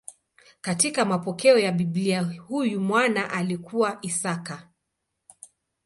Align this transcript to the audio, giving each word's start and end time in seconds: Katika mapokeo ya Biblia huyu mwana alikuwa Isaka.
Katika 0.61 1.05
mapokeo 1.05 1.59
ya 1.59 1.71
Biblia 1.71 2.21
huyu 2.21 2.81
mwana 2.81 3.29
alikuwa 3.31 3.99
Isaka. 4.01 4.67